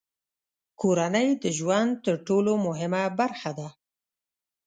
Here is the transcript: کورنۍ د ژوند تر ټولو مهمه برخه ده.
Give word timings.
کورنۍ 0.81 1.27
د 1.43 1.45
ژوند 1.57 1.91
تر 2.05 2.15
ټولو 2.27 2.51
مهمه 2.65 3.03
برخه 3.19 3.51
ده. 3.59 3.67